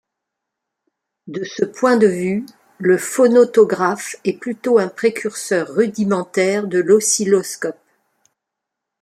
[1.27, 2.43] De ce point de vue,
[2.79, 7.77] le phonautographe est plutôt un précurseur rudimentaire de l'oscilloscope.